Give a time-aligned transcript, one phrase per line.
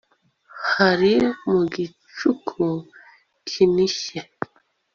[0.73, 1.13] Hari
[1.49, 2.65] mu gicuku
[3.47, 4.19] kinishye